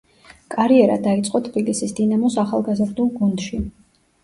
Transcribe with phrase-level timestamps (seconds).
[0.53, 3.65] კარიერა დაიწყო თბილისის „დინამოს“ ახალგაზრდულ გუნდში.